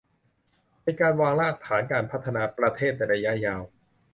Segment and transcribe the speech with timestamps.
[0.83, 3.61] เป็นการวางรากฐานการพัฒนาประเทศในระยะยาว